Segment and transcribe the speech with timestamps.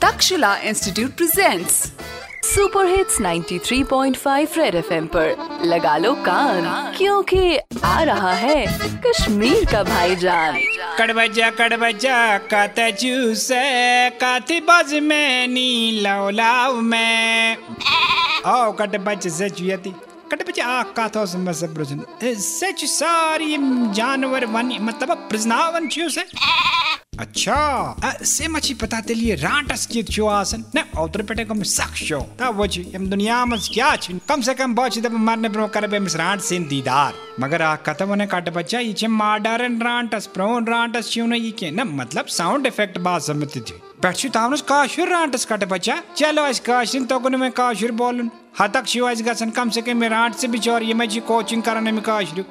[0.00, 1.74] Takshila Institute presents
[2.46, 6.64] super hits 93.5 red FM पर। लगा लो कान,
[6.96, 8.66] क्योंकि आ रहा है
[9.06, 10.58] कश्मीर का भाईजान।
[10.98, 12.16] कड़बजा कड़बजा
[12.50, 13.48] काते जूस
[14.20, 19.94] काती बज में नी लाओ लाओ में। ओ कड़बज से जुयती
[20.30, 22.04] कड़बजा आ काथो से मस ब्रजन
[22.42, 23.56] सच सारी
[23.94, 26.24] जानवर वन मतलब प्रजनावन छियो से
[27.20, 27.54] अच्छा।
[30.76, 30.82] न
[35.00, 38.78] दब मारने ब्रो करबे मिस रांट सिन दीदार। मगर आ कतवने काट बच्चा
[41.02, 43.80] छियो न ये के न मतलब साउंड इफ़ेक्ट बात समझती थी
[44.30, 49.22] tavnus kaşır rantas kata बच्चा। चलो आज काशिन तो में काशिर बोलन हतक शिव आज
[49.22, 50.48] गसन कम से कम रांट से
[51.04, 52.44] ये कोचिंग करने में काशिर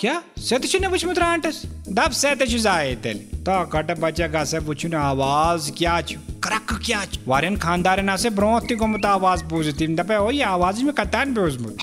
[0.00, 0.22] क्या?
[0.38, 1.62] सत छ न वुचमुत रांटस?
[1.88, 6.00] दब सत छ जाए तेल तो कट बच्चा गस वुचुन आवाज़ क्या
[6.44, 10.92] करक क्या छ वारन खानदारन से ब्रोंथ गोमुत आवाज़ बूझती दपे ओ ये आवाज़ में
[10.94, 11.76] कतान बेउजमुत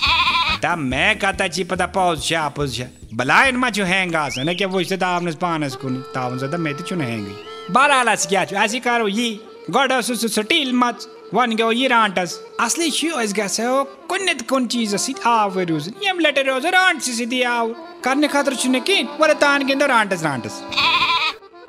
[0.62, 4.54] ता मैं कता ची पता पौज छा पुज छा बलायन मा छ हैंग आस न
[4.54, 7.26] के वुच तावनस पानस कुन तावन से मैं छु न हैंग
[8.28, 9.28] क्या छ ऐसी करो, ये
[9.70, 14.48] गड सु सु सटील मच वन गो ये रांटस। असली छु अस गस ओ कुन्नत
[14.48, 17.74] कुन चीज़ सित आवरुज यम लेटर रोज, रांट सिति आव
[18.04, 20.62] करने खातर छु न किन वर तान गिंद रांटस रांटस।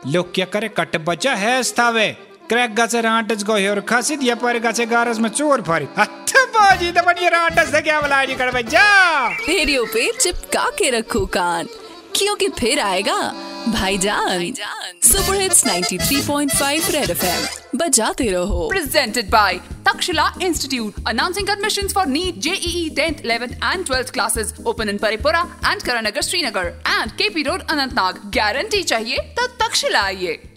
[0.08, 2.08] लोग क्या करे कट बचा है स्थावे।
[2.50, 6.92] क्रैक गाचे रांटस गो हेर खासी दिया पर गाचे गारस में चोर फरी। अच्छा बाजी
[6.92, 11.68] तो बनी रांटस से क्या बलाई कर बच्चा। रेडियो पे चिपका के रखो कान।
[12.16, 13.22] क्योंकि फिर आएगा
[13.68, 14.54] भाईजान।
[15.04, 17.48] Super hits 93.5 red FM.
[17.76, 19.54] बजाते रहो। Presented by
[19.88, 25.50] Takshila Institute announcing admissions for NEET, JEE, 10th, 11th and 12th classes open in Paripura
[25.64, 28.20] and Karanagar, Srinagar and KP Road, Anantnag.
[28.38, 30.57] Guarantee चाहिए तो तक्षशिला आइए